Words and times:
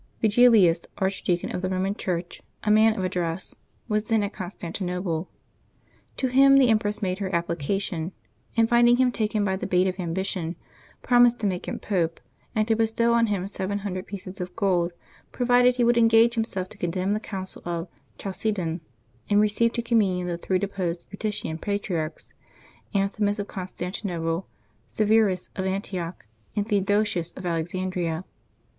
Vigilius, 0.19 0.87
archdeacon 0.97 1.53
of 1.55 1.61
the 1.61 1.69
Roman 1.69 1.93
Church, 1.93 2.41
a 2.63 2.71
man 2.71 2.95
of 2.97 3.03
address, 3.05 3.53
was 3.87 4.05
then 4.05 4.23
at 4.23 4.33
Con 4.33 4.49
stantinople. 4.49 5.27
To 6.17 6.27
him 6.27 6.57
the 6.57 6.69
empress 6.69 7.03
made 7.03 7.19
her 7.19 7.29
application, 7.35 8.11
and 8.57 8.67
finding 8.67 8.97
him 8.97 9.11
taken 9.11 9.45
by 9.45 9.57
the 9.57 9.67
bait 9.67 9.85
of 9.85 9.99
ambition, 9.99 10.55
promised 11.03 11.37
to 11.41 11.45
make 11.45 11.67
him 11.67 11.77
Pope, 11.77 12.19
and 12.55 12.67
to 12.67 12.73
bestow 12.75 13.13
on 13.13 13.27
him 13.27 13.47
seven 13.47 13.77
hundred 13.85 14.07
pieces 14.07 14.41
of 14.41 14.55
gold, 14.55 14.91
provided 15.31 15.75
he 15.75 15.83
would 15.83 15.99
engage 15.99 16.33
himself 16.33 16.67
to 16.69 16.79
con 16.79 16.89
demn 16.89 17.13
the 17.13 17.19
Council 17.19 17.61
of 17.63 17.87
Chalcedon 18.17 18.81
and 19.29 19.39
receive 19.39 19.71
to 19.73 19.83
Communion 19.83 20.25
the 20.25 20.37
three 20.39 20.57
deposed 20.57 21.05
Eutjchian 21.11 21.59
patriarchs, 21.61 22.33
Anthimus 22.95 23.37
of 23.37 23.47
Con 23.47 23.67
stantinople, 23.67 24.45
Severus 24.87 25.49
of 25.55 25.67
Antioch, 25.67 26.25
and 26.55 26.67
Theodosius 26.67 27.33
of 27.33 27.43
Alexan 27.43 27.91
dria. 27.91 28.23